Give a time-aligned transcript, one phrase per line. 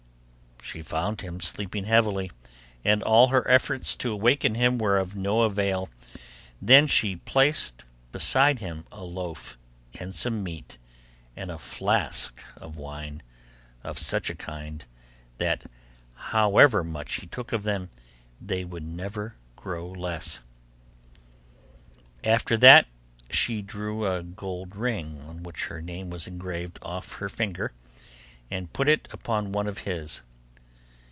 [0.63, 2.31] She found him sleeping heavily,
[2.85, 5.89] and all her efforts to awaken him were of no avail.
[6.61, 7.83] Then she placed
[8.13, 9.57] beside him a loaf,
[9.99, 10.77] and some meat,
[11.35, 13.21] and a flask of wine,
[13.83, 14.85] of such a kind,
[15.39, 15.65] that
[16.13, 17.89] however much he took of them,
[18.39, 20.41] they would never grow less.
[22.23, 22.87] After that
[23.29, 27.73] she drew a gold ring, on which her name was engraved, off her finger,
[28.49, 30.21] and put it upon one of his.